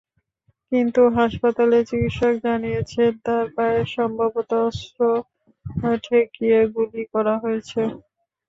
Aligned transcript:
কিন্তু 0.71 1.01
হাসপাতালের 1.17 1.83
চিকিৎসক 1.89 2.33
জানিয়েছেন, 2.45 3.11
তাঁর 3.25 3.45
পায়ে 3.55 3.81
সম্ভবত 3.95 4.49
অস্ত্র 4.67 4.99
ঠেকিয়ে 6.03 6.59
গুলি 6.75 7.03
করা 7.13 7.33
হয়েছে। 7.43 7.81